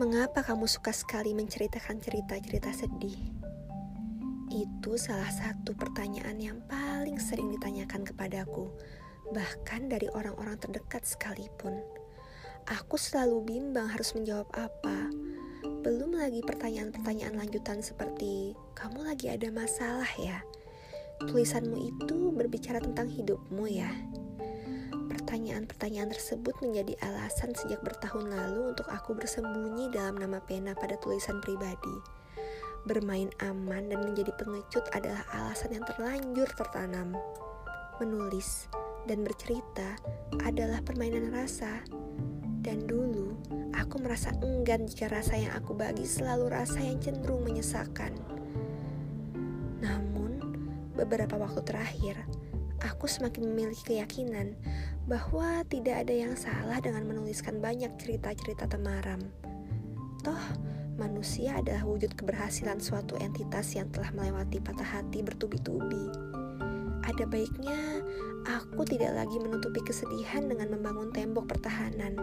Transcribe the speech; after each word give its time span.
Mengapa 0.00 0.40
kamu 0.40 0.64
suka 0.64 0.96
sekali 0.96 1.36
menceritakan 1.36 2.00
cerita-cerita 2.00 2.72
sedih? 2.72 3.20
Itu 4.48 4.96
salah 4.96 5.28
satu 5.28 5.76
pertanyaan 5.76 6.40
yang 6.40 6.64
paling 6.72 7.20
sering 7.20 7.52
ditanyakan 7.52 8.08
kepadaku, 8.08 8.72
bahkan 9.36 9.92
dari 9.92 10.08
orang-orang 10.08 10.56
terdekat 10.56 11.04
sekalipun. 11.04 11.84
Aku 12.80 12.96
selalu 12.96 13.44
bimbang 13.44 13.92
harus 13.92 14.16
menjawab 14.16 14.48
apa. 14.56 15.12
Belum 15.84 16.16
lagi 16.16 16.40
pertanyaan-pertanyaan 16.48 17.36
lanjutan 17.36 17.84
seperti, 17.84 18.56
"Kamu 18.72 19.04
lagi 19.04 19.28
ada 19.28 19.52
masalah 19.52 20.08
ya?" 20.16 20.40
Tulisanmu 21.28 21.76
itu 21.76 22.32
berbicara 22.32 22.80
tentang 22.80 23.12
hidupmu 23.12 23.68
ya. 23.68 23.92
Pertanyaan-pertanyaan 25.10 26.14
tersebut 26.14 26.54
menjadi 26.62 26.94
alasan 27.02 27.50
sejak 27.50 27.82
bertahun 27.82 28.30
lalu 28.30 28.70
untuk 28.70 28.86
aku 28.86 29.18
bersembunyi 29.18 29.90
dalam 29.90 30.14
nama 30.14 30.38
pena 30.38 30.70
pada 30.78 30.94
tulisan 31.02 31.42
pribadi. 31.42 31.98
Bermain 32.86 33.28
aman 33.42 33.90
dan 33.90 34.06
menjadi 34.06 34.30
pengecut 34.38 34.86
adalah 34.94 35.26
alasan 35.34 35.74
yang 35.74 35.84
terlanjur 35.84 36.46
tertanam. 36.54 37.18
Menulis 37.98 38.70
dan 39.10 39.26
bercerita 39.26 39.98
adalah 40.46 40.78
permainan 40.86 41.34
rasa. 41.34 41.82
Dan 42.60 42.86
dulu, 42.86 43.34
aku 43.74 43.98
merasa 43.98 44.30
enggan 44.44 44.86
jika 44.86 45.10
rasa 45.10 45.34
yang 45.34 45.52
aku 45.58 45.74
bagi 45.74 46.06
selalu 46.06 46.54
rasa 46.54 46.78
yang 46.78 47.02
cenderung 47.02 47.42
menyesakan. 47.42 48.14
Namun, 49.80 50.38
beberapa 50.94 51.40
waktu 51.40 51.64
terakhir, 51.64 52.20
aku 52.84 53.08
semakin 53.08 53.48
memiliki 53.48 53.96
keyakinan 53.96 54.56
bahwa 55.10 55.66
tidak 55.66 56.06
ada 56.06 56.14
yang 56.14 56.38
salah 56.38 56.78
dengan 56.78 57.02
menuliskan 57.02 57.58
banyak 57.58 57.90
cerita-cerita 57.98 58.70
temaram. 58.70 59.18
Toh, 60.22 60.44
manusia 61.02 61.58
adalah 61.58 61.82
wujud 61.82 62.14
keberhasilan 62.14 62.78
suatu 62.78 63.18
entitas 63.18 63.74
yang 63.74 63.90
telah 63.90 64.14
melewati 64.14 64.62
patah 64.62 64.86
hati 64.86 65.26
bertubi-tubi. 65.26 66.14
Ada 67.02 67.26
baiknya 67.26 68.06
aku 68.46 68.86
tidak 68.86 69.18
lagi 69.18 69.34
menutupi 69.42 69.82
kesedihan 69.82 70.46
dengan 70.46 70.78
membangun 70.78 71.10
tembok 71.10 71.50
pertahanan, 71.58 72.14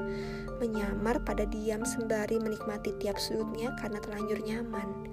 menyamar 0.63 1.19
pada 1.27 1.43
diam 1.43 1.83
sembari 1.83 2.39
menikmati 2.39 2.95
tiap 3.03 3.19
sudutnya 3.19 3.75
karena 3.83 3.99
terlanjur 3.99 4.39
nyaman 4.47 5.11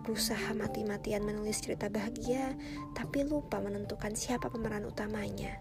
berusaha 0.00 0.56
mati-matian 0.56 1.22
menulis 1.22 1.60
cerita 1.60 1.92
bahagia, 1.92 2.56
tapi 2.96 3.22
lupa 3.22 3.60
menentukan 3.60 4.16
siapa 4.16 4.48
pemeran 4.48 4.88
utamanya. 4.88 5.60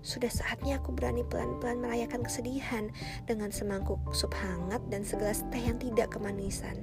Sudah 0.00 0.32
saatnya 0.32 0.80
aku 0.80 0.96
berani 0.96 1.20
pelan-pelan 1.28 1.84
merayakan 1.84 2.24
kesedihan 2.24 2.88
dengan 3.28 3.52
semangkuk 3.52 4.00
sup 4.16 4.32
hangat 4.32 4.80
dan 4.88 5.04
segelas 5.04 5.44
teh 5.52 5.60
yang 5.60 5.76
tidak 5.76 6.16
kemanisan. 6.16 6.76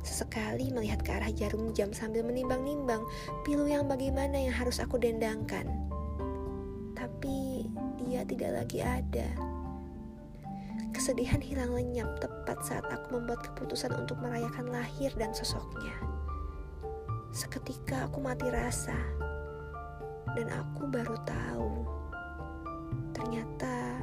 Sesekali 0.00 0.72
melihat 0.72 1.02
ke 1.04 1.12
arah 1.12 1.28
jarum 1.34 1.74
jam 1.76 1.92
sambil 1.92 2.24
menimbang-nimbang 2.24 3.04
pilu 3.44 3.68
yang 3.68 3.84
bagaimana 3.84 4.38
yang 4.38 4.54
harus 4.54 4.80
aku 4.80 4.96
dendangkan. 4.96 5.66
Tapi 6.94 7.68
dia 8.00 8.24
tidak 8.24 8.64
lagi 8.64 8.80
ada. 8.80 9.28
Kesedihan 10.94 11.40
hilang 11.42 11.74
lenyap 11.74 12.22
tepat 12.22 12.62
saat 12.64 12.86
aku 12.88 13.20
membuat 13.20 13.44
keputusan 13.52 13.92
untuk 13.98 14.20
merayakan 14.22 14.70
lahir 14.70 15.12
dan 15.18 15.34
sosoknya. 15.34 15.96
Seketika 17.30 18.10
aku 18.10 18.18
mati 18.20 18.48
rasa, 18.50 18.96
dan 20.34 20.48
aku 20.50 20.90
baru 20.90 21.16
tahu 21.24 21.99
ternyata 23.20 24.00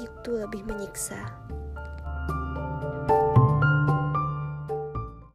itu 0.00 0.40
lebih 0.40 0.64
menyiksa. 0.64 1.20